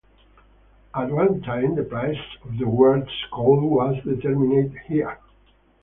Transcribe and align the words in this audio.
At 0.95 1.11
one 1.11 1.43
time 1.43 1.75
the 1.75 1.83
price 1.83 2.17
of 2.43 2.57
the 2.57 2.67
world's 2.67 3.13
coal 3.31 3.69
was 3.69 4.03
determined 4.03 4.75
here. 4.87 5.19